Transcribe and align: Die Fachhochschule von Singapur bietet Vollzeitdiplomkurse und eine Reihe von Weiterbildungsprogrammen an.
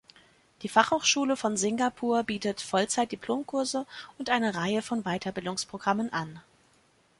Die 0.63 0.67
Fachhochschule 0.67 1.37
von 1.37 1.57
Singapur 1.57 2.23
bietet 2.23 2.59
Vollzeitdiplomkurse 2.59 3.85
und 4.17 4.31
eine 4.31 4.55
Reihe 4.55 4.81
von 4.81 5.03
Weiterbildungsprogrammen 5.03 6.11
an. 6.11 6.41